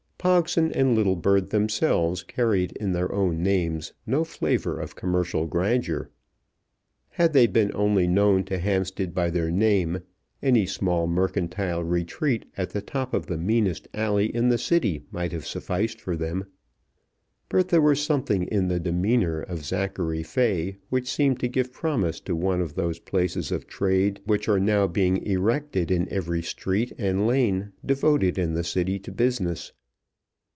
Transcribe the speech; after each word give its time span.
Pogson 0.23 0.71
and 0.73 0.95
Littlebird 0.95 1.49
themselves 1.49 2.21
carried 2.21 2.73
in 2.73 2.91
their 2.93 3.11
own 3.11 3.41
names 3.41 3.93
no 4.05 4.23
flavour 4.23 4.79
of 4.79 4.95
commercial 4.95 5.47
grandeur. 5.47 6.11
Had 7.09 7.33
they 7.33 7.47
been 7.47 7.71
only 7.73 8.05
known 8.07 8.43
to 8.43 8.59
Hampstead 8.59 9.15
by 9.15 9.31
their 9.31 9.49
name, 9.49 10.01
any 10.39 10.67
small 10.67 11.07
mercantile 11.07 11.83
retreat 11.83 12.45
at 12.55 12.69
the 12.69 12.83
top 12.83 13.15
of 13.15 13.25
the 13.25 13.37
meanest 13.39 13.87
alley 13.95 14.27
in 14.27 14.49
the 14.49 14.59
City 14.59 15.01
might 15.09 15.31
have 15.31 15.47
sufficed 15.47 15.99
for 15.99 16.15
them. 16.15 16.45
But 17.49 17.69
there 17.69 17.81
was 17.81 17.99
something 17.99 18.43
in 18.43 18.67
the 18.67 18.79
demeanour 18.79 19.41
of 19.41 19.65
Zachary 19.65 20.21
Fay 20.21 20.77
which 20.91 21.11
seemed 21.11 21.39
to 21.39 21.47
give 21.47 21.73
promise 21.73 22.21
of 22.29 22.37
one 22.37 22.61
of 22.61 22.75
those 22.75 22.99
palaces 22.99 23.51
of 23.51 23.65
trade 23.65 24.19
which 24.25 24.47
are 24.47 24.59
now 24.59 24.85
being 24.85 25.17
erected 25.25 25.89
in 25.89 26.07
every 26.09 26.43
street 26.43 26.93
and 26.99 27.25
lane 27.25 27.71
devoted 27.83 28.37
in 28.37 28.53
the 28.53 28.63
City 28.63 28.99
to 28.99 29.11
business. 29.11 29.71